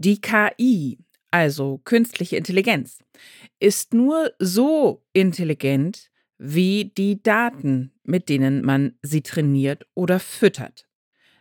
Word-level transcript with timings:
Die 0.00 0.20
KI, 0.20 1.00
also 1.32 1.78
künstliche 1.78 2.36
Intelligenz, 2.36 3.00
ist 3.58 3.94
nur 3.94 4.32
so 4.38 5.04
intelligent 5.12 6.12
wie 6.38 6.92
die 6.96 7.20
Daten, 7.20 7.90
mit 8.04 8.28
denen 8.28 8.64
man 8.64 8.96
sie 9.02 9.22
trainiert 9.22 9.88
oder 9.94 10.20
füttert. 10.20 10.86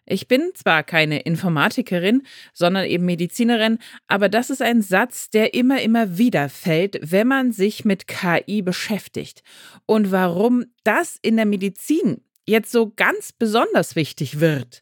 Ich 0.07 0.27
bin 0.27 0.49
zwar 0.55 0.81
keine 0.81 1.19
Informatikerin, 1.19 2.23
sondern 2.51 2.85
eben 2.85 3.05
Medizinerin, 3.05 3.77
aber 4.07 4.27
das 4.27 4.49
ist 4.49 4.63
ein 4.63 4.81
Satz, 4.81 5.29
der 5.29 5.53
immer, 5.53 5.79
immer 5.83 6.17
wieder 6.17 6.49
fällt, 6.49 6.97
wenn 7.03 7.27
man 7.27 7.51
sich 7.51 7.85
mit 7.85 8.07
KI 8.07 8.63
beschäftigt. 8.63 9.43
Und 9.85 10.11
warum 10.11 10.65
das 10.83 11.19
in 11.21 11.35
der 11.35 11.45
Medizin 11.45 12.23
jetzt 12.47 12.71
so 12.71 12.91
ganz 12.95 13.33
besonders 13.33 13.95
wichtig 13.95 14.39
wird, 14.39 14.81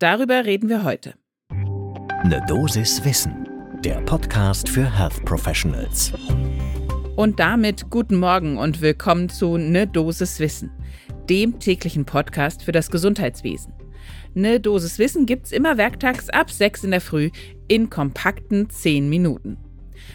darüber 0.00 0.44
reden 0.44 0.68
wir 0.68 0.84
heute. 0.84 1.14
Eine 2.26 2.44
Dosis 2.44 3.04
Wissen, 3.04 3.46
der 3.84 4.00
Podcast 4.00 4.68
für 4.68 4.98
Health 4.98 5.24
Professionals. 5.24 6.12
Und 7.14 7.38
damit 7.38 7.88
guten 7.88 8.16
Morgen 8.16 8.58
und 8.58 8.80
willkommen 8.80 9.28
zu 9.28 9.56
Ne 9.58 9.86
Dosis 9.86 10.40
Wissen, 10.40 10.72
dem 11.30 11.60
täglichen 11.60 12.04
Podcast 12.04 12.64
für 12.64 12.72
das 12.72 12.90
Gesundheitswesen. 12.90 13.72
Ne 14.34 14.58
Dosis 14.58 14.98
Wissen 14.98 15.26
gibt's 15.26 15.52
immer 15.52 15.76
werktags 15.76 16.28
ab 16.28 16.50
6 16.50 16.82
in 16.82 16.90
der 16.90 17.00
Früh 17.00 17.30
in 17.68 17.90
kompakten 17.90 18.70
10 18.70 19.08
Minuten. 19.08 19.56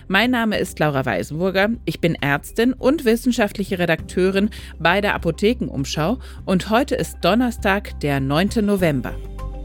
Mein 0.10 0.32
Name 0.32 0.58
ist 0.58 0.80
Laura 0.80 1.06
Weisenburger, 1.06 1.70
ich 1.86 2.02
bin 2.02 2.16
Ärztin 2.16 2.74
und 2.74 3.06
wissenschaftliche 3.06 3.80
Redakteurin 3.80 4.50
bei 4.80 5.00
der 5.00 5.16
Apothekenumschau 5.16 6.20
und 6.44 6.70
heute 6.70 6.96
ist 6.96 7.20
Donnerstag, 7.22 7.98
der 8.02 8.20
9. 8.20 8.50
November. 8.64 9.16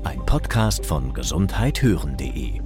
Ein 0.07 0.25
Podcast 0.25 0.87
von 0.87 1.13
gesundheithören.de 1.13 2.61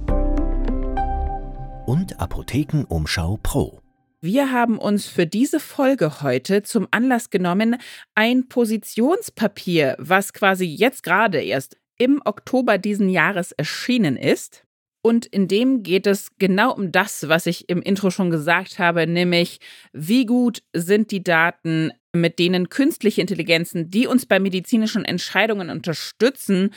und 1.87 2.19
Apothekenumschau 2.19 3.39
Pro. 3.41 3.81
Wir 4.21 4.51
haben 4.51 4.77
uns 4.77 5.07
für 5.07 5.25
diese 5.25 5.59
Folge 5.59 6.21
heute 6.21 6.61
zum 6.61 6.87
Anlass 6.91 7.31
genommen, 7.31 7.77
ein 8.13 8.47
Positionspapier, 8.47 9.95
was 9.97 10.33
quasi 10.33 10.65
jetzt 10.65 11.01
gerade 11.01 11.41
erst 11.41 11.77
im 11.97 12.21
Oktober 12.25 12.77
diesen 12.77 13.09
Jahres 13.09 13.53
erschienen 13.53 14.17
ist. 14.17 14.63
Und 15.01 15.25
in 15.25 15.47
dem 15.47 15.81
geht 15.81 16.05
es 16.05 16.37
genau 16.37 16.71
um 16.75 16.91
das, 16.91 17.27
was 17.27 17.47
ich 17.47 17.69
im 17.69 17.81
Intro 17.81 18.11
schon 18.11 18.29
gesagt 18.29 18.77
habe, 18.77 19.07
nämlich 19.07 19.59
wie 19.93 20.27
gut 20.27 20.61
sind 20.73 21.09
die 21.09 21.23
Daten, 21.23 21.91
mit 22.13 22.37
denen 22.37 22.69
künstliche 22.69 23.21
Intelligenzen, 23.21 23.89
die 23.89 24.05
uns 24.05 24.27
bei 24.27 24.39
medizinischen 24.39 25.05
Entscheidungen 25.05 25.71
unterstützen, 25.71 26.71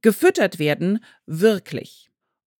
gefüttert 0.00 0.58
werden, 0.58 1.04
wirklich. 1.26 2.10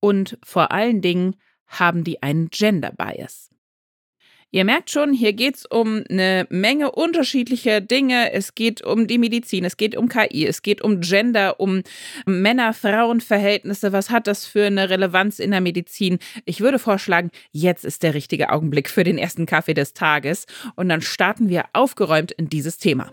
Und 0.00 0.38
vor 0.44 0.72
allen 0.72 1.00
Dingen 1.00 1.36
haben 1.66 2.04
die 2.04 2.22
einen 2.22 2.50
Gender 2.50 2.92
Bias. 2.92 3.52
Ihr 4.54 4.66
merkt 4.66 4.90
schon, 4.90 5.14
hier 5.14 5.32
geht 5.32 5.56
es 5.56 5.64
um 5.64 6.04
eine 6.10 6.46
Menge 6.50 6.92
unterschiedlicher 6.92 7.80
Dinge. 7.80 8.32
Es 8.34 8.54
geht 8.54 8.84
um 8.84 9.06
die 9.06 9.16
Medizin, 9.16 9.64
es 9.64 9.78
geht 9.78 9.96
um 9.96 10.10
KI, 10.10 10.46
es 10.46 10.60
geht 10.60 10.82
um 10.82 11.00
Gender, 11.00 11.58
um 11.58 11.82
Männer-Frauen-Verhältnisse. 12.26 13.92
Was 13.92 14.10
hat 14.10 14.26
das 14.26 14.44
für 14.44 14.66
eine 14.66 14.90
Relevanz 14.90 15.38
in 15.38 15.52
der 15.52 15.62
Medizin? 15.62 16.18
Ich 16.44 16.60
würde 16.60 16.78
vorschlagen, 16.78 17.30
jetzt 17.50 17.86
ist 17.86 18.02
der 18.02 18.12
richtige 18.12 18.50
Augenblick 18.50 18.90
für 18.90 19.04
den 19.04 19.16
ersten 19.16 19.46
Kaffee 19.46 19.72
des 19.72 19.94
Tages. 19.94 20.44
Und 20.76 20.90
dann 20.90 21.00
starten 21.00 21.48
wir 21.48 21.64
aufgeräumt 21.72 22.32
in 22.32 22.50
dieses 22.50 22.76
Thema. 22.76 23.10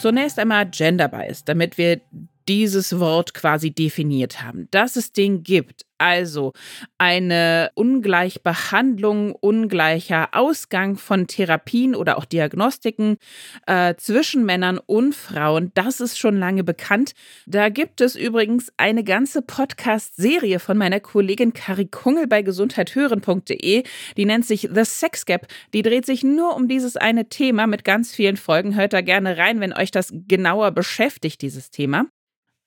Zunächst 0.00 0.38
einmal 0.38 0.66
Gender 0.70 1.08
Bias, 1.08 1.44
damit 1.44 1.76
wir 1.76 2.00
dieses 2.48 2.98
Wort 2.98 3.34
quasi 3.34 3.70
definiert 3.70 4.42
haben, 4.42 4.66
dass 4.70 4.96
es 4.96 5.12
den 5.12 5.42
gibt. 5.42 5.84
Also 6.00 6.54
eine 6.96 7.72
Ungleichbehandlung, 7.74 9.32
ungleicher 9.32 10.30
Ausgang 10.32 10.96
von 10.96 11.26
Therapien 11.26 11.94
oder 11.94 12.16
auch 12.16 12.24
Diagnostiken 12.24 13.18
äh, 13.66 13.94
zwischen 13.96 14.46
Männern 14.46 14.78
und 14.78 15.14
Frauen, 15.14 15.72
das 15.74 16.00
ist 16.00 16.18
schon 16.18 16.38
lange 16.38 16.64
bekannt. 16.64 17.12
Da 17.46 17.68
gibt 17.68 18.00
es 18.00 18.16
übrigens 18.16 18.72
eine 18.78 19.04
ganze 19.04 19.42
Podcast-Serie 19.42 20.58
von 20.58 20.78
meiner 20.78 21.00
Kollegin 21.00 21.52
Kari 21.52 21.88
Kungel 21.88 22.26
bei 22.26 22.40
gesundheithören.de, 22.40 23.82
die 24.16 24.24
nennt 24.24 24.46
sich 24.46 24.70
The 24.72 24.86
Sex 24.86 25.26
Gap. 25.26 25.48
Die 25.74 25.82
dreht 25.82 26.06
sich 26.06 26.24
nur 26.24 26.56
um 26.56 26.66
dieses 26.66 26.96
eine 26.96 27.28
Thema 27.28 27.66
mit 27.66 27.84
ganz 27.84 28.14
vielen 28.14 28.38
Folgen. 28.38 28.74
Hört 28.74 28.94
da 28.94 29.02
gerne 29.02 29.36
rein, 29.36 29.60
wenn 29.60 29.74
euch 29.74 29.90
das 29.90 30.14
genauer 30.14 30.70
beschäftigt, 30.70 31.42
dieses 31.42 31.70
Thema. 31.70 32.06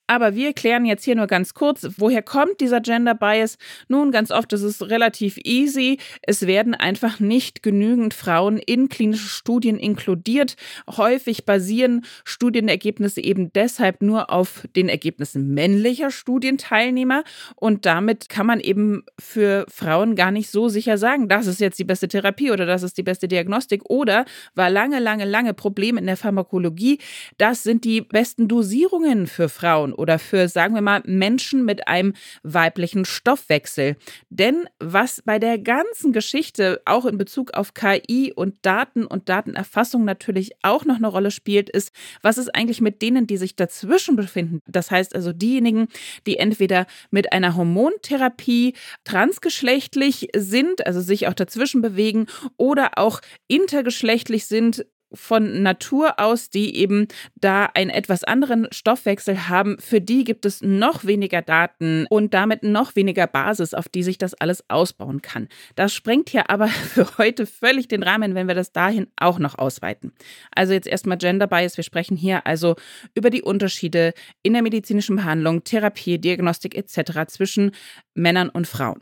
Aber 0.05 0.35
wir 0.35 0.51
klären 0.51 0.85
jetzt 0.85 1.05
hier 1.05 1.15
nur 1.15 1.27
ganz 1.27 1.53
kurz, 1.53 1.87
woher 1.97 2.21
kommt 2.21 2.59
dieser 2.59 2.81
Gender 2.81 3.15
Bias? 3.15 3.57
Nun, 3.87 4.11
ganz 4.11 4.31
oft 4.31 4.51
ist 4.51 4.61
es 4.61 4.89
relativ 4.89 5.37
easy. 5.45 5.97
Es 6.21 6.45
werden 6.45 6.75
einfach 6.75 7.21
nicht 7.21 7.63
genügend 7.63 8.13
Frauen 8.13 8.57
in 8.57 8.89
klinische 8.89 9.29
Studien 9.29 9.77
inkludiert. 9.77 10.55
Häufig 10.89 11.45
basieren 11.45 12.05
Studienergebnisse 12.25 13.21
eben 13.21 13.53
deshalb 13.53 14.01
nur 14.01 14.29
auf 14.29 14.67
den 14.75 14.89
Ergebnissen 14.89 15.53
männlicher 15.53 16.11
Studienteilnehmer. 16.11 17.23
Und 17.55 17.85
damit 17.85 18.27
kann 18.27 18.45
man 18.45 18.59
eben 18.59 19.03
für 19.17 19.65
Frauen 19.69 20.15
gar 20.15 20.31
nicht 20.31 20.49
so 20.49 20.67
sicher 20.67 20.97
sagen, 20.97 21.29
das 21.29 21.47
ist 21.47 21.61
jetzt 21.61 21.79
die 21.79 21.85
beste 21.85 22.09
Therapie 22.09 22.51
oder 22.51 22.65
das 22.65 22.83
ist 22.83 22.97
die 22.97 23.03
beste 23.03 23.29
Diagnostik 23.29 23.83
oder 23.89 24.25
war 24.53 24.69
lange, 24.69 24.99
lange, 24.99 25.23
lange 25.23 25.53
Problem 25.53 25.97
in 25.97 26.07
der 26.07 26.17
Pharmakologie. 26.17 26.99
Das 27.37 27.63
sind 27.63 27.85
die 27.85 28.01
besten 28.01 28.49
Dosierungen 28.49 29.27
für 29.27 29.47
Frauen 29.47 29.92
oder 29.93 30.19
für, 30.19 30.47
sagen 30.47 30.75
wir 30.75 30.81
mal, 30.81 31.01
Menschen 31.05 31.65
mit 31.65 31.87
einem 31.87 32.13
weiblichen 32.43 33.05
Stoffwechsel. 33.05 33.95
Denn 34.29 34.67
was 34.79 35.21
bei 35.23 35.39
der 35.39 35.57
ganzen 35.57 36.13
Geschichte 36.13 36.81
auch 36.85 37.05
in 37.05 37.17
Bezug 37.17 37.53
auf 37.53 37.73
KI 37.73 38.33
und 38.35 38.57
Daten 38.63 39.05
und 39.05 39.29
Datenerfassung 39.29 40.05
natürlich 40.05 40.51
auch 40.61 40.85
noch 40.85 40.97
eine 40.97 41.07
Rolle 41.07 41.31
spielt, 41.31 41.69
ist, 41.69 41.91
was 42.21 42.37
ist 42.37 42.53
eigentlich 42.55 42.81
mit 42.81 43.01
denen, 43.01 43.27
die 43.27 43.37
sich 43.37 43.55
dazwischen 43.55 44.15
befinden? 44.15 44.59
Das 44.67 44.91
heißt 44.91 45.15
also 45.15 45.33
diejenigen, 45.33 45.87
die 46.25 46.37
entweder 46.37 46.85
mit 47.11 47.31
einer 47.31 47.55
Hormontherapie 47.55 48.73
transgeschlechtlich 49.03 50.29
sind, 50.35 50.85
also 50.85 51.01
sich 51.01 51.27
auch 51.27 51.33
dazwischen 51.33 51.81
bewegen, 51.81 52.27
oder 52.57 52.97
auch 52.97 53.21
intergeschlechtlich 53.47 54.45
sind, 54.45 54.85
von 55.13 55.61
Natur 55.61 56.19
aus, 56.19 56.49
die 56.49 56.75
eben 56.75 57.07
da 57.35 57.65
einen 57.73 57.89
etwas 57.89 58.23
anderen 58.23 58.67
Stoffwechsel 58.71 59.47
haben, 59.47 59.77
für 59.79 60.01
die 60.01 60.23
gibt 60.23 60.45
es 60.45 60.61
noch 60.61 61.05
weniger 61.05 61.41
Daten 61.41 62.05
und 62.09 62.33
damit 62.33 62.63
noch 62.63 62.95
weniger 62.95 63.27
Basis, 63.27 63.73
auf 63.73 63.89
die 63.89 64.03
sich 64.03 64.17
das 64.17 64.33
alles 64.33 64.69
ausbauen 64.69 65.21
kann. 65.21 65.47
Das 65.75 65.93
sprengt 65.93 66.29
hier 66.29 66.49
aber 66.49 66.67
für 66.93 67.17
heute 67.17 67.45
völlig 67.45 67.87
den 67.87 68.03
Rahmen, 68.03 68.35
wenn 68.35 68.47
wir 68.47 68.55
das 68.55 68.71
dahin 68.71 69.07
auch 69.15 69.39
noch 69.39 69.57
ausweiten. 69.57 70.13
Also 70.55 70.73
jetzt 70.73 70.87
erstmal 70.87 71.17
Gender 71.17 71.47
Bias. 71.47 71.77
Wir 71.77 71.83
sprechen 71.83 72.17
hier 72.17 72.45
also 72.47 72.75
über 73.13 73.29
die 73.29 73.41
Unterschiede 73.41 74.13
in 74.41 74.53
der 74.53 74.61
medizinischen 74.61 75.15
Behandlung, 75.15 75.63
Therapie, 75.63 76.17
Diagnostik 76.17 76.75
etc. 76.75 77.27
zwischen 77.27 77.71
Männern 78.13 78.49
und 78.49 78.67
Frauen 78.67 79.01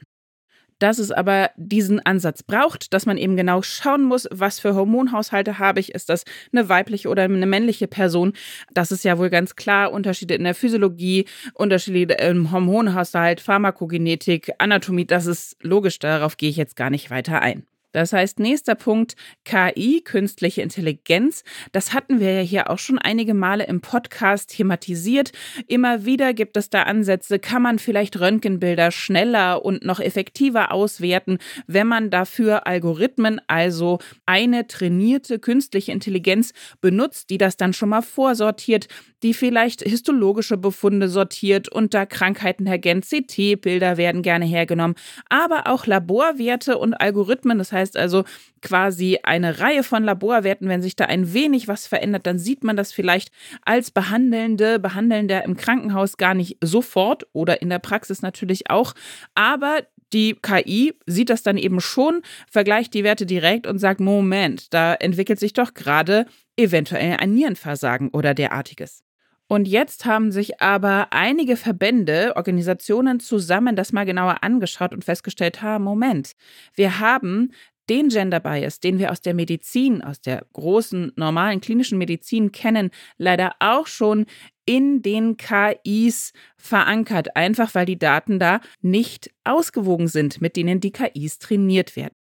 dass 0.81 0.97
es 0.97 1.11
aber 1.11 1.51
diesen 1.55 1.99
Ansatz 1.99 2.43
braucht, 2.43 2.93
dass 2.93 3.05
man 3.05 3.17
eben 3.17 3.37
genau 3.37 3.61
schauen 3.61 4.03
muss, 4.03 4.27
was 4.31 4.59
für 4.59 4.75
Hormonhaushalte 4.75 5.59
habe 5.59 5.79
ich, 5.79 5.93
ist 5.93 6.09
das 6.09 6.23
eine 6.51 6.69
weibliche 6.69 7.09
oder 7.09 7.23
eine 7.23 7.45
männliche 7.45 7.87
Person. 7.87 8.33
Das 8.73 8.91
ist 8.91 9.03
ja 9.03 9.17
wohl 9.17 9.29
ganz 9.29 9.55
klar, 9.55 9.91
Unterschiede 9.91 10.33
in 10.33 10.43
der 10.43 10.55
Physiologie, 10.55 11.25
Unterschiede 11.53 12.15
im 12.15 12.51
Hormonhaushalt, 12.51 13.41
Pharmakogenetik, 13.41 14.51
Anatomie, 14.57 15.05
das 15.05 15.27
ist 15.27 15.57
logisch, 15.61 15.99
darauf 15.99 16.37
gehe 16.37 16.49
ich 16.49 16.57
jetzt 16.57 16.75
gar 16.75 16.89
nicht 16.89 17.11
weiter 17.11 17.41
ein. 17.41 17.65
Das 17.91 18.13
heißt, 18.13 18.39
nächster 18.39 18.75
Punkt, 18.75 19.15
KI, 19.43 20.01
künstliche 20.01 20.61
Intelligenz. 20.61 21.43
Das 21.71 21.93
hatten 21.93 22.19
wir 22.19 22.33
ja 22.33 22.41
hier 22.41 22.69
auch 22.69 22.79
schon 22.79 22.97
einige 22.97 23.33
Male 23.33 23.65
im 23.65 23.81
Podcast 23.81 24.51
thematisiert. 24.51 25.31
Immer 25.67 26.05
wieder 26.05 26.33
gibt 26.33 26.57
es 26.57 26.69
da 26.69 26.83
Ansätze, 26.83 27.39
kann 27.39 27.61
man 27.61 27.79
vielleicht 27.79 28.19
Röntgenbilder 28.19 28.91
schneller 28.91 29.65
und 29.65 29.83
noch 29.83 29.99
effektiver 29.99 30.71
auswerten, 30.71 31.37
wenn 31.67 31.87
man 31.87 32.09
dafür 32.09 32.67
Algorithmen, 32.67 33.41
also 33.47 33.99
eine 34.25 34.67
trainierte 34.67 35.39
künstliche 35.39 35.91
Intelligenz 35.91 36.53
benutzt, 36.79 37.29
die 37.29 37.37
das 37.37 37.57
dann 37.57 37.73
schon 37.73 37.89
mal 37.89 38.01
vorsortiert, 38.01 38.87
die 39.23 39.33
vielleicht 39.33 39.81
histologische 39.81 40.57
Befunde 40.57 41.07
sortiert 41.07 41.69
und 41.69 41.93
da 41.93 42.05
Krankheiten 42.05 42.65
ergänzt. 42.67 43.11
CT-Bilder 43.11 43.97
werden 43.97 44.21
gerne 44.21 44.45
hergenommen, 44.45 44.95
aber 45.29 45.67
auch 45.67 45.85
Laborwerte 45.85 46.77
und 46.77 46.93
Algorithmen, 46.93 47.57
das 47.57 47.71
heißt, 47.71 47.80
heißt 47.81 47.97
also 47.97 48.23
quasi 48.61 49.19
eine 49.23 49.59
Reihe 49.59 49.83
von 49.83 50.03
Laborwerten. 50.03 50.69
Wenn 50.69 50.81
sich 50.81 50.95
da 50.95 51.05
ein 51.05 51.33
wenig 51.33 51.67
was 51.67 51.87
verändert, 51.87 52.25
dann 52.25 52.39
sieht 52.39 52.63
man 52.63 52.77
das 52.77 52.93
vielleicht 52.93 53.31
als 53.63 53.91
Behandelnde, 53.91 54.79
Behandelnder 54.79 55.43
im 55.43 55.57
Krankenhaus 55.57 56.17
gar 56.17 56.33
nicht 56.33 56.57
sofort 56.61 57.27
oder 57.33 57.61
in 57.61 57.69
der 57.69 57.79
Praxis 57.79 58.21
natürlich 58.21 58.69
auch. 58.69 58.93
Aber 59.35 59.79
die 60.13 60.35
KI 60.41 60.93
sieht 61.05 61.29
das 61.29 61.43
dann 61.43 61.57
eben 61.57 61.79
schon, 61.79 62.21
vergleicht 62.49 62.93
die 62.93 63.03
Werte 63.03 63.25
direkt 63.25 63.65
und 63.65 63.79
sagt, 63.79 63.99
Moment, 63.99 64.73
da 64.73 64.93
entwickelt 64.93 65.39
sich 65.39 65.53
doch 65.53 65.73
gerade 65.73 66.25
eventuell 66.57 67.17
ein 67.17 67.33
Nierenversagen 67.33 68.09
oder 68.09 68.33
derartiges. 68.33 69.03
Und 69.51 69.67
jetzt 69.67 70.05
haben 70.05 70.31
sich 70.31 70.61
aber 70.61 71.07
einige 71.11 71.57
Verbände, 71.57 72.37
Organisationen 72.37 73.19
zusammen 73.19 73.75
das 73.75 73.91
mal 73.91 74.05
genauer 74.05 74.43
angeschaut 74.43 74.93
und 74.93 75.03
festgestellt, 75.03 75.61
ha, 75.61 75.77
Moment, 75.77 76.31
wir 76.73 76.99
haben 76.99 77.51
den 77.89 78.09
Gender 78.09 78.39
Bias, 78.39 78.79
den 78.79 78.99
wir 78.99 79.11
aus 79.11 79.21
der 79.21 79.33
Medizin, 79.33 80.01
aus 80.01 80.21
der 80.21 80.45
großen 80.53 81.11
normalen 81.15 81.61
klinischen 81.61 81.97
Medizin 81.97 82.51
kennen, 82.51 82.91
leider 83.17 83.53
auch 83.59 83.87
schon 83.87 84.25
in 84.65 85.01
den 85.01 85.37
KIs 85.37 86.33
verankert, 86.57 87.35
einfach 87.35 87.75
weil 87.75 87.85
die 87.85 87.99
Daten 87.99 88.39
da 88.39 88.61
nicht 88.81 89.31
ausgewogen 89.43 90.07
sind, 90.07 90.41
mit 90.41 90.55
denen 90.55 90.79
die 90.79 90.91
KIs 90.91 91.39
trainiert 91.39 91.95
werden. 91.95 92.15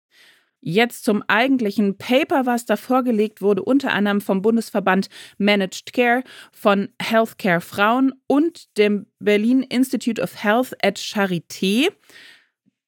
Jetzt 0.59 1.03
zum 1.03 1.23
eigentlichen 1.27 1.97
Paper, 1.97 2.45
was 2.45 2.65
da 2.65 2.77
vorgelegt 2.77 3.41
wurde, 3.41 3.63
unter 3.63 3.93
anderem 3.93 4.21
vom 4.21 4.41
Bundesverband 4.41 5.07
Managed 5.37 5.93
Care, 5.93 6.23
von 6.51 6.89
Healthcare 7.01 7.61
Frauen 7.61 8.13
und 8.25 8.77
dem 8.77 9.05
Berlin 9.19 9.61
Institute 9.63 10.21
of 10.21 10.43
Health 10.43 10.75
at 10.83 10.97
Charité. 10.97 11.89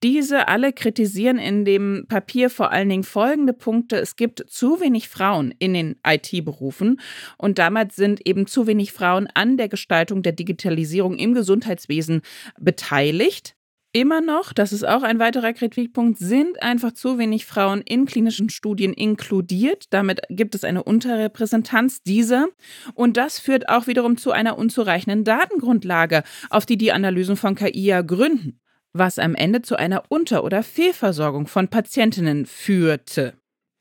Diese 0.02 0.48
alle 0.48 0.72
kritisieren 0.72 1.38
in 1.38 1.66
dem 1.66 2.06
Papier 2.08 2.50
vor 2.50 2.72
allen 2.72 2.88
Dingen 2.88 3.04
folgende 3.04 3.52
Punkte. 3.52 3.98
Es 3.98 4.16
gibt 4.16 4.46
zu 4.48 4.80
wenig 4.80 5.10
Frauen 5.10 5.54
in 5.60 5.74
den 5.74 5.98
IT-Berufen 6.08 7.02
und 7.38 7.60
damit 7.60 7.92
sind 7.92 8.26
eben 8.26 8.48
zu 8.48 8.66
wenig 8.66 8.94
Frauen 8.94 9.28
an 9.34 9.58
der 9.58 9.68
Gestaltung 9.68 10.24
der 10.24 10.32
Digitalisierung 10.32 11.18
im 11.18 11.34
Gesundheitswesen 11.34 12.22
beteiligt. 12.58 13.56
Immer 13.92 14.22
noch, 14.22 14.54
das 14.54 14.72
ist 14.72 14.88
auch 14.88 15.02
ein 15.02 15.18
weiterer 15.18 15.52
Kritikpunkt, 15.52 16.20
sind 16.20 16.62
einfach 16.62 16.92
zu 16.92 17.18
wenig 17.18 17.48
Frauen 17.48 17.82
in 17.82 18.06
klinischen 18.06 18.52
Studien 18.52 18.94
inkludiert. 18.94 19.86
Damit 19.90 20.22
gibt 20.30 20.54
es 20.54 20.64
eine 20.64 20.84
Unterrepräsentanz 20.84 22.04
dieser. 22.04 22.50
Und 22.94 23.18
das 23.18 23.40
führt 23.40 23.68
auch 23.68 23.88
wiederum 23.88 24.16
zu 24.16 24.32
einer 24.32 24.60
unzureichenden 24.60 25.24
Datengrundlage, 25.24 26.22
auf 26.52 26.68
die 26.68 26.78
die 26.78 26.92
Analysen 26.92 27.36
von 27.36 27.56
KI 27.56 28.00
gründen, 28.06 28.59
was 28.94 29.20
am 29.20 29.36
Ende 29.36 29.62
zu 29.62 29.76
einer 29.76 30.04
Unter- 30.10 30.44
oder 30.44 30.64
Fehlversorgung 30.64 31.48
von 31.48 31.68
Patientinnen 31.68 32.46
führte. 32.46 33.34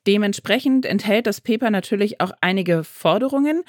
Dementsprechend 0.07 0.87
enthält 0.87 1.27
das 1.27 1.41
Paper 1.41 1.71
natürlich 1.71 2.21
auch 2.21 2.33
einige 2.41 2.85
Forderungen. 2.85 3.63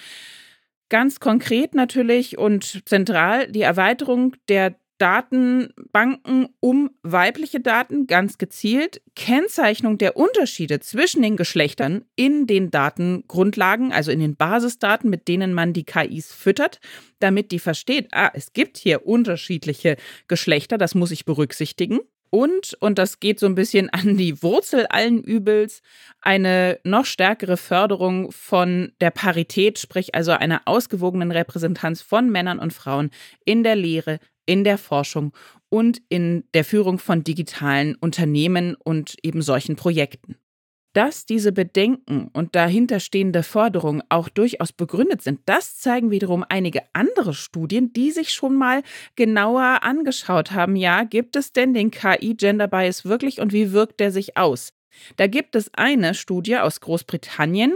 Ganz 0.89 1.19
konkret 1.19 1.75
natürlich 1.75 2.37
und 2.37 2.87
zentral 2.87 3.51
die 3.51 3.61
Erweiterung 3.61 4.35
der 4.47 4.75
Datenbanken 4.99 6.49
um 6.59 6.91
weibliche 7.01 7.59
Daten 7.59 8.05
ganz 8.05 8.37
gezielt, 8.37 9.01
Kennzeichnung 9.15 9.97
der 9.97 10.15
Unterschiede 10.17 10.79
zwischen 10.81 11.21
den 11.21 11.37
Geschlechtern 11.37 12.05
in 12.15 12.45
den 12.45 12.69
Datengrundlagen, 12.69 13.91
also 13.91 14.11
in 14.11 14.19
den 14.19 14.35
Basisdaten, 14.35 15.09
mit 15.09 15.27
denen 15.27 15.53
man 15.53 15.73
die 15.73 15.85
KIs 15.85 16.31
füttert, 16.31 16.79
damit 17.19 17.51
die 17.51 17.59
versteht, 17.59 18.09
ah, 18.11 18.29
es 18.33 18.53
gibt 18.53 18.77
hier 18.77 19.07
unterschiedliche 19.07 19.97
Geschlechter, 20.27 20.77
das 20.77 20.93
muss 20.95 21.11
ich 21.11 21.25
berücksichtigen. 21.25 21.99
Und, 22.29 22.75
und 22.79 22.99
das 22.99 23.19
geht 23.19 23.39
so 23.39 23.45
ein 23.45 23.55
bisschen 23.55 23.89
an 23.93 24.17
die 24.17 24.41
Wurzel 24.41 24.85
allen 24.87 25.23
Übels, 25.23 25.81
eine 26.21 26.79
noch 26.83 27.05
stärkere 27.05 27.57
Förderung 27.57 28.31
von 28.31 28.91
der 29.01 29.11
Parität, 29.11 29.79
sprich 29.79 30.15
also 30.15 30.31
einer 30.31 30.61
ausgewogenen 30.65 31.31
Repräsentanz 31.31 32.01
von 32.01 32.29
Männern 32.29 32.59
und 32.59 32.73
Frauen 32.73 33.11
in 33.45 33.63
der 33.63 33.75
Lehre, 33.75 34.19
in 34.45 34.63
der 34.63 34.77
Forschung 34.77 35.33
und 35.69 36.01
in 36.09 36.43
der 36.53 36.65
Führung 36.65 36.97
von 36.97 37.23
digitalen 37.23 37.95
Unternehmen 37.95 38.75
und 38.75 39.15
eben 39.23 39.41
solchen 39.41 39.75
Projekten. 39.75 40.35
Dass 40.93 41.25
diese 41.25 41.51
Bedenken 41.51 42.29
und 42.33 42.55
dahinterstehende 42.55 43.43
Forderungen 43.43 44.01
auch 44.09 44.27
durchaus 44.27 44.71
begründet 44.71 45.21
sind, 45.21 45.41
das 45.45 45.77
zeigen 45.77 46.09
wiederum 46.09 46.43
einige 46.47 46.81
andere 46.93 47.35
Studien, 47.35 47.93
die 47.93 48.09
sich 48.09 48.31
schon 48.31 48.55
mal 48.55 48.81
genauer 49.15 49.83
angeschaut 49.83 50.51
haben. 50.51 50.75
Ja, 50.75 51.03
gibt 51.03 51.35
es 51.35 51.53
denn 51.53 51.75
den 51.75 51.91
KI-Gender 51.91 52.67
Bias 52.67 53.05
wirklich 53.05 53.39
und 53.39 53.53
wie 53.53 53.71
wirkt 53.71 53.99
der 53.99 54.11
sich 54.11 54.35
aus? 54.35 54.73
Da 55.17 55.27
gibt 55.27 55.55
es 55.55 55.71
eine 55.75 56.15
Studie 56.15 56.57
aus 56.57 56.81
Großbritannien, 56.81 57.75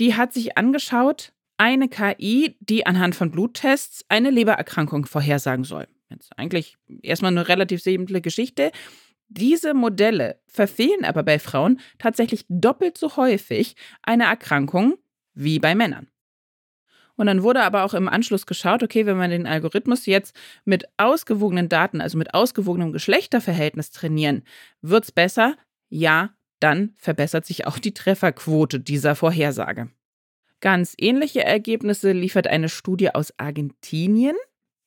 die 0.00 0.16
hat 0.16 0.32
sich 0.32 0.58
angeschaut, 0.58 1.32
eine 1.56 1.88
KI, 1.88 2.56
die 2.60 2.86
anhand 2.86 3.14
von 3.14 3.30
Bluttests 3.30 4.04
eine 4.08 4.30
Lebererkrankung 4.30 5.06
vorhersagen 5.06 5.64
soll. 5.64 5.86
Jetzt 6.10 6.30
eigentlich 6.38 6.76
erstmal 7.02 7.32
eine 7.32 7.48
relativ 7.48 7.82
simple 7.82 8.20
Geschichte. 8.20 8.70
Diese 9.28 9.74
Modelle 9.74 10.40
verfehlen 10.46 11.04
aber 11.04 11.22
bei 11.22 11.38
Frauen 11.38 11.80
tatsächlich 11.98 12.46
doppelt 12.48 12.96
so 12.96 13.16
häufig 13.16 13.76
eine 14.02 14.24
Erkrankung 14.24 14.96
wie 15.34 15.58
bei 15.58 15.74
Männern. 15.74 16.08
Und 17.16 17.26
dann 17.26 17.42
wurde 17.42 17.62
aber 17.62 17.84
auch 17.84 17.94
im 17.94 18.08
Anschluss 18.08 18.46
geschaut, 18.46 18.82
okay, 18.82 19.04
wenn 19.04 19.16
man 19.16 19.30
den 19.30 19.46
Algorithmus 19.46 20.06
jetzt 20.06 20.36
mit 20.64 20.84
ausgewogenen 20.98 21.68
Daten, 21.68 22.00
also 22.00 22.16
mit 22.16 22.32
ausgewogenem 22.32 22.92
Geschlechterverhältnis 22.92 23.90
trainieren, 23.90 24.44
wird 24.82 25.04
es 25.04 25.12
besser? 25.12 25.56
Ja, 25.88 26.30
dann 26.60 26.94
verbessert 26.96 27.44
sich 27.44 27.66
auch 27.66 27.78
die 27.78 27.92
Trefferquote 27.92 28.78
dieser 28.78 29.16
Vorhersage. 29.16 29.90
Ganz 30.60 30.94
ähnliche 30.96 31.42
Ergebnisse 31.44 32.12
liefert 32.12 32.46
eine 32.46 32.68
Studie 32.68 33.14
aus 33.14 33.32
Argentinien. 33.36 34.36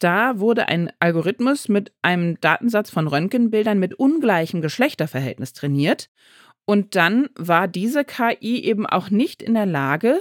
Da 0.02 0.40
wurde 0.40 0.68
ein 0.68 0.92
Algorithmus 1.00 1.70
mit 1.70 1.94
einem 2.02 2.42
Datensatz 2.42 2.90
von 2.90 3.08
Röntgenbildern 3.08 3.78
mit 3.78 3.94
ungleichem 3.94 4.60
Geschlechterverhältnis 4.60 5.54
trainiert. 5.54 6.10
Und 6.66 6.96
dann 6.96 7.30
war 7.36 7.68
diese 7.68 8.04
KI 8.04 8.64
eben 8.64 8.88
auch 8.88 9.12
nicht 9.12 9.44
in 9.44 9.54
der 9.54 9.68
Lage, 9.68 10.20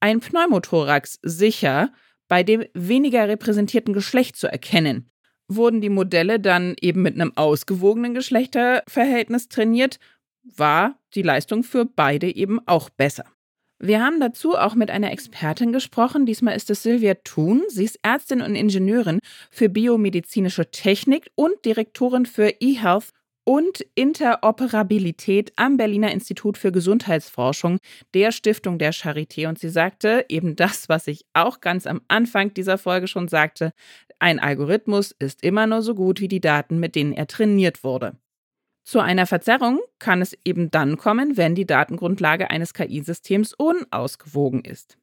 ein 0.00 0.20
Pneumothorax 0.20 1.18
sicher 1.22 1.92
bei 2.28 2.42
dem 2.42 2.64
weniger 2.74 3.26
repräsentierten 3.26 3.94
Geschlecht 3.94 4.36
zu 4.36 4.48
erkennen. 4.48 5.10
Wurden 5.48 5.80
die 5.80 5.88
Modelle 5.88 6.38
dann 6.38 6.76
eben 6.82 7.00
mit 7.00 7.14
einem 7.14 7.32
ausgewogenen 7.34 8.12
Geschlechterverhältnis 8.12 9.48
trainiert, 9.48 9.98
war 10.42 10.98
die 11.14 11.22
Leistung 11.22 11.62
für 11.62 11.86
beide 11.86 12.34
eben 12.34 12.60
auch 12.66 12.90
besser. 12.90 13.24
Wir 13.84 14.00
haben 14.00 14.20
dazu 14.20 14.56
auch 14.56 14.76
mit 14.76 14.92
einer 14.92 15.10
Expertin 15.10 15.72
gesprochen. 15.72 16.24
Diesmal 16.24 16.54
ist 16.54 16.70
es 16.70 16.84
Sylvia 16.84 17.14
Thun. 17.14 17.64
Sie 17.66 17.82
ist 17.82 17.98
Ärztin 18.04 18.40
und 18.40 18.54
Ingenieurin 18.54 19.18
für 19.50 19.68
biomedizinische 19.68 20.70
Technik 20.70 21.32
und 21.34 21.64
Direktorin 21.64 22.24
für 22.24 22.54
eHealth 22.60 23.10
und 23.42 23.84
Interoperabilität 23.96 25.52
am 25.56 25.78
Berliner 25.78 26.12
Institut 26.12 26.58
für 26.58 26.70
Gesundheitsforschung 26.70 27.78
der 28.14 28.30
Stiftung 28.30 28.78
der 28.78 28.92
Charité. 28.92 29.48
Und 29.48 29.58
sie 29.58 29.70
sagte 29.70 30.26
eben 30.28 30.54
das, 30.54 30.88
was 30.88 31.08
ich 31.08 31.24
auch 31.32 31.60
ganz 31.60 31.88
am 31.88 32.02
Anfang 32.06 32.54
dieser 32.54 32.78
Folge 32.78 33.08
schon 33.08 33.26
sagte. 33.26 33.72
Ein 34.20 34.38
Algorithmus 34.38 35.10
ist 35.18 35.42
immer 35.42 35.66
nur 35.66 35.82
so 35.82 35.96
gut 35.96 36.20
wie 36.20 36.28
die 36.28 36.40
Daten, 36.40 36.78
mit 36.78 36.94
denen 36.94 37.14
er 37.14 37.26
trainiert 37.26 37.82
wurde. 37.82 38.12
Zu 38.84 39.00
einer 39.00 39.26
Verzerrung 39.26 39.80
kann 39.98 40.20
es 40.22 40.36
eben 40.44 40.70
dann 40.70 40.96
kommen, 40.96 41.36
wenn 41.36 41.54
die 41.54 41.66
Datengrundlage 41.66 42.50
eines 42.50 42.74
KI-Systems 42.74 43.54
unausgewogen 43.54 44.64
ist. 44.64 44.96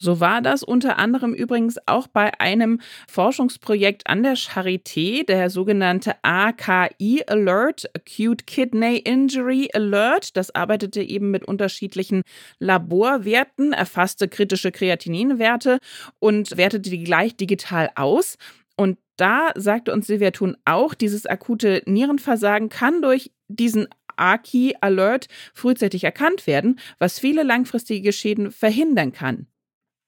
So 0.00 0.20
war 0.20 0.40
das 0.42 0.62
unter 0.62 0.96
anderem 0.98 1.34
übrigens 1.34 1.76
auch 1.86 2.06
bei 2.06 2.38
einem 2.38 2.80
Forschungsprojekt 3.08 4.06
an 4.06 4.22
der 4.22 4.36
Charité, 4.36 5.26
der 5.26 5.50
sogenannte 5.50 6.14
AKI 6.22 7.24
Alert, 7.26 7.90
Acute 7.96 8.44
Kidney 8.44 8.98
Injury 8.98 9.68
Alert. 9.72 10.36
Das 10.36 10.54
arbeitete 10.54 11.02
eben 11.02 11.32
mit 11.32 11.44
unterschiedlichen 11.44 12.22
Laborwerten, 12.60 13.72
erfasste 13.72 14.28
kritische 14.28 14.70
Kreatininwerte 14.70 15.78
und 16.20 16.56
wertete 16.56 16.90
die 16.90 17.02
gleich 17.02 17.36
digital 17.36 17.90
aus. 17.96 18.36
Und 18.76 18.98
da 19.18 19.50
sagte 19.54 19.92
uns 19.92 20.06
Silvia 20.06 20.30
Thun 20.30 20.56
auch, 20.64 20.94
dieses 20.94 21.26
akute 21.26 21.82
Nierenversagen 21.86 22.68
kann 22.68 23.02
durch 23.02 23.32
diesen 23.48 23.88
AKI 24.16 24.76
Alert 24.80 25.28
frühzeitig 25.54 26.04
erkannt 26.04 26.46
werden, 26.46 26.78
was 26.98 27.18
viele 27.18 27.42
langfristige 27.42 28.12
Schäden 28.12 28.50
verhindern 28.50 29.12
kann. 29.12 29.46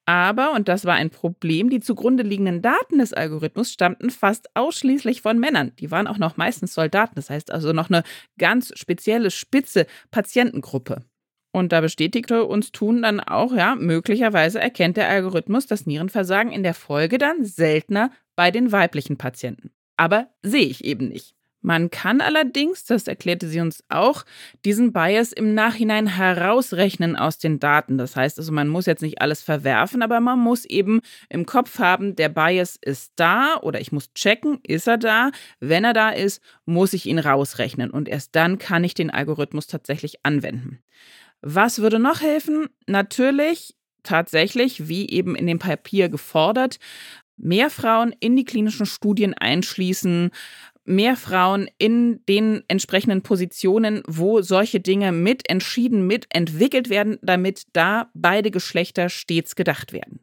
Aber, 0.07 0.55
und 0.55 0.67
das 0.67 0.85
war 0.87 0.95
ein 0.95 1.11
Problem, 1.11 1.71
die 1.71 1.81
zugrunde 1.81 2.25
liegenden 2.25 2.62
Daten 2.62 2.99
des 2.99 3.12
Algorithmus 3.12 3.73
stammten 3.73 4.11
fast 4.11 4.49
ausschließlich 4.57 5.23
von 5.23 5.38
Männern. 5.38 5.73
Die 5.79 5.90
waren 5.90 6.09
auch 6.09 6.19
noch 6.19 6.37
meistens 6.37 6.75
Soldaten, 6.75 7.14
das 7.14 7.31
heißt 7.31 7.52
also 7.52 7.73
noch 7.73 7.90
eine 7.90 8.02
ganz 8.37 8.73
spezielle, 8.75 9.31
spitze 9.31 9.87
Patientengruppe. 10.11 11.05
Und 11.52 11.73
da 11.73 11.81
bestätigte 11.81 12.45
uns 12.45 12.73
Thun 12.73 13.02
dann 13.02 13.21
auch, 13.21 13.52
ja, 13.52 13.75
möglicherweise 13.75 14.61
erkennt 14.61 14.97
der 14.97 15.09
Algorithmus 15.09 15.67
das 15.67 15.87
Nierenversagen 15.87 16.52
in 16.52 16.62
der 16.62 16.75
Folge 16.75 17.19
dann 17.19 17.45
seltener 17.45 18.11
bei 18.40 18.50
den 18.50 18.73
weiblichen 18.73 19.18
Patienten. 19.18 19.70
Aber 19.99 20.30
sehe 20.40 20.64
ich 20.64 20.82
eben 20.82 21.09
nicht. 21.09 21.35
Man 21.61 21.90
kann 21.90 22.23
allerdings, 22.23 22.87
das 22.87 23.06
erklärte 23.06 23.47
sie 23.47 23.61
uns 23.61 23.85
auch, 23.90 24.25
diesen 24.64 24.94
Bias 24.94 25.32
im 25.32 25.52
Nachhinein 25.52 26.06
herausrechnen 26.06 27.16
aus 27.16 27.37
den 27.37 27.59
Daten. 27.59 27.99
Das 27.99 28.16
heißt 28.16 28.38
also, 28.38 28.50
man 28.50 28.68
muss 28.68 28.87
jetzt 28.87 29.02
nicht 29.02 29.20
alles 29.20 29.42
verwerfen, 29.42 30.00
aber 30.00 30.20
man 30.20 30.38
muss 30.38 30.64
eben 30.64 31.02
im 31.28 31.44
Kopf 31.44 31.78
haben, 31.80 32.16
der 32.16 32.30
Bias 32.30 32.78
ist 32.80 33.12
da 33.16 33.59
oder 33.61 33.78
ich 33.78 33.92
muss 33.92 34.14
checken, 34.14 34.59
ist 34.66 34.88
er 34.88 34.97
da? 34.97 35.32
Wenn 35.59 35.85
er 35.85 35.92
da 35.92 36.09
ist, 36.09 36.42
muss 36.64 36.94
ich 36.94 37.04
ihn 37.04 37.18
rausrechnen 37.18 37.90
und 37.90 38.09
erst 38.09 38.35
dann 38.35 38.56
kann 38.56 38.85
ich 38.85 38.94
den 38.94 39.11
Algorithmus 39.11 39.66
tatsächlich 39.66 40.25
anwenden. 40.25 40.78
Was 41.42 41.82
würde 41.82 41.99
noch 41.99 42.23
helfen? 42.23 42.70
Natürlich 42.87 43.75
tatsächlich, 44.02 44.88
wie 44.88 45.11
eben 45.11 45.37
in 45.37 45.47
dem 45.47 45.59
Papier 45.59 46.09
gefordert, 46.09 46.78
mehr 47.42 47.70
Frauen 47.70 48.14
in 48.20 48.37
die 48.37 48.44
klinischen 48.44 48.87
Studien 48.87 49.35
einschließen, 49.35 50.30
mehr 50.85 51.16
Frauen 51.16 51.68
in 51.78 52.25
den 52.26 52.62
entsprechenden 52.68 53.23
Positionen, 53.23 54.02
wo 54.06 54.42
solche 54.42 54.80
Dinge 54.80 55.12
mit 55.12 55.49
entschieden, 55.49 56.06
mit 56.06 56.26
entwickelt 56.30 56.90
werden, 56.90 57.18
damit 57.23 57.64
da 57.73 58.11
beide 58.14 58.50
Geschlechter 58.50 59.09
stets 59.09 59.56
gedacht 59.56 59.92
werden. 59.92 60.20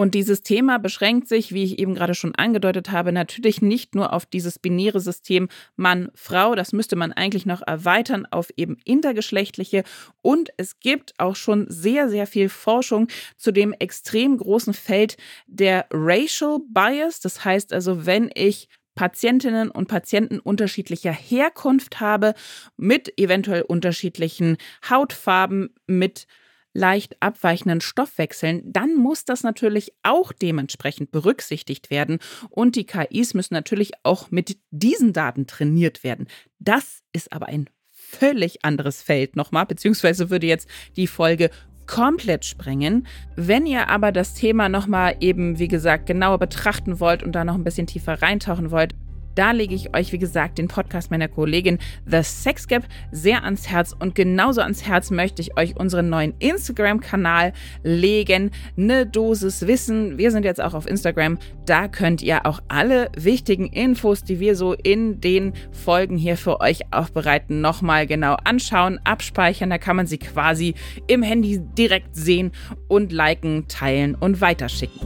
Und 0.00 0.14
dieses 0.14 0.42
Thema 0.42 0.78
beschränkt 0.78 1.26
sich, 1.26 1.52
wie 1.52 1.64
ich 1.64 1.80
eben 1.80 1.96
gerade 1.96 2.14
schon 2.14 2.32
angedeutet 2.36 2.92
habe, 2.92 3.10
natürlich 3.10 3.60
nicht 3.62 3.96
nur 3.96 4.12
auf 4.12 4.26
dieses 4.26 4.60
binäre 4.60 5.00
System 5.00 5.48
Mann-Frau. 5.74 6.54
Das 6.54 6.72
müsste 6.72 6.94
man 6.94 7.12
eigentlich 7.12 7.46
noch 7.46 7.62
erweitern 7.66 8.24
auf 8.30 8.50
eben 8.56 8.76
intergeschlechtliche. 8.84 9.82
Und 10.22 10.50
es 10.56 10.78
gibt 10.78 11.14
auch 11.18 11.34
schon 11.34 11.66
sehr, 11.68 12.08
sehr 12.08 12.28
viel 12.28 12.48
Forschung 12.48 13.08
zu 13.36 13.50
dem 13.50 13.72
extrem 13.72 14.36
großen 14.36 14.72
Feld 14.72 15.16
der 15.48 15.86
Racial 15.90 16.60
Bias. 16.68 17.18
Das 17.18 17.44
heißt 17.44 17.72
also, 17.72 18.06
wenn 18.06 18.30
ich 18.32 18.68
Patientinnen 18.94 19.68
und 19.68 19.88
Patienten 19.88 20.38
unterschiedlicher 20.38 21.12
Herkunft 21.12 21.98
habe, 21.98 22.34
mit 22.76 23.18
eventuell 23.18 23.62
unterschiedlichen 23.62 24.58
Hautfarben, 24.88 25.74
mit 25.88 26.28
leicht 26.72 27.16
abweichenden 27.20 27.80
Stoffwechseln, 27.80 28.62
dann 28.64 28.94
muss 28.94 29.24
das 29.24 29.42
natürlich 29.42 29.92
auch 30.02 30.32
dementsprechend 30.32 31.10
berücksichtigt 31.10 31.90
werden. 31.90 32.18
Und 32.50 32.76
die 32.76 32.84
KIs 32.84 33.34
müssen 33.34 33.54
natürlich 33.54 33.92
auch 34.02 34.30
mit 34.30 34.58
diesen 34.70 35.12
Daten 35.12 35.46
trainiert 35.46 36.04
werden. 36.04 36.28
Das 36.58 37.02
ist 37.12 37.32
aber 37.32 37.46
ein 37.46 37.68
völlig 37.90 38.64
anderes 38.64 39.02
Feld 39.02 39.36
nochmal, 39.36 39.66
beziehungsweise 39.66 40.30
würde 40.30 40.46
jetzt 40.46 40.68
die 40.96 41.06
Folge 41.06 41.50
komplett 41.86 42.44
sprengen. 42.44 43.06
Wenn 43.34 43.66
ihr 43.66 43.88
aber 43.88 44.12
das 44.12 44.34
Thema 44.34 44.68
nochmal 44.68 45.16
eben, 45.20 45.58
wie 45.58 45.68
gesagt, 45.68 46.06
genauer 46.06 46.38
betrachten 46.38 47.00
wollt 47.00 47.22
und 47.22 47.32
da 47.32 47.44
noch 47.44 47.54
ein 47.54 47.64
bisschen 47.64 47.86
tiefer 47.86 48.22
reintauchen 48.22 48.70
wollt, 48.70 48.94
da 49.38 49.52
lege 49.52 49.74
ich 49.74 49.94
euch, 49.94 50.12
wie 50.12 50.18
gesagt, 50.18 50.58
den 50.58 50.66
Podcast 50.66 51.12
meiner 51.12 51.28
Kollegin 51.28 51.78
The 52.06 52.22
Sex 52.24 52.66
Gap 52.66 52.82
sehr 53.12 53.44
ans 53.44 53.68
Herz 53.68 53.94
und 53.96 54.16
genauso 54.16 54.60
ans 54.60 54.84
Herz 54.84 55.12
möchte 55.12 55.40
ich 55.40 55.56
euch 55.56 55.76
unseren 55.76 56.08
neuen 56.08 56.34
Instagram-Kanal 56.40 57.52
legen. 57.84 58.50
Eine 58.76 59.06
Dosis 59.06 59.68
Wissen. 59.68 60.18
Wir 60.18 60.32
sind 60.32 60.44
jetzt 60.44 60.60
auch 60.60 60.74
auf 60.74 60.88
Instagram. 60.88 61.38
Da 61.66 61.86
könnt 61.86 62.20
ihr 62.20 62.46
auch 62.46 62.60
alle 62.66 63.10
wichtigen 63.16 63.68
Infos, 63.68 64.24
die 64.24 64.40
wir 64.40 64.56
so 64.56 64.72
in 64.72 65.20
den 65.20 65.52
Folgen 65.70 66.16
hier 66.16 66.36
für 66.36 66.60
euch 66.60 66.92
aufbereiten, 66.92 67.60
nochmal 67.60 68.08
genau 68.08 68.36
anschauen, 68.42 68.98
abspeichern. 69.04 69.70
Da 69.70 69.78
kann 69.78 69.94
man 69.94 70.08
sie 70.08 70.18
quasi 70.18 70.74
im 71.06 71.22
Handy 71.22 71.60
direkt 71.60 72.16
sehen 72.16 72.50
und 72.88 73.12
liken, 73.12 73.68
teilen 73.68 74.16
und 74.16 74.40
weiterschicken. 74.40 75.00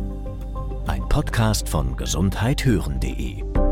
Ein 0.86 1.06
Podcast 1.08 1.68
von 1.68 1.96
gesundheithören.de 1.96 3.71